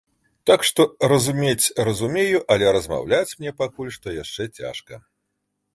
Так 0.49 0.63
што 0.69 0.81
разумець 1.13 1.67
разумею, 1.89 2.41
але 2.55 2.73
размаўляць 2.79 3.35
мне 3.41 3.51
пакуль 3.61 3.95
што 3.99 4.17
яшчэ 4.23 4.43
цяжка. 4.63 5.05